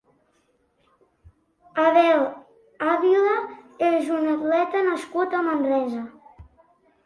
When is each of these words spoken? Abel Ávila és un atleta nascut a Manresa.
Abel 1.83 2.23
Ávila 2.95 3.37
és 3.93 4.11
un 4.19 4.27
atleta 4.35 4.85
nascut 4.91 5.41
a 5.43 5.47
Manresa. 5.53 6.05